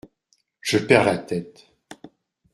Je 0.61 0.79
perds 0.79 1.05
la 1.05 1.19
tête! 1.19 1.67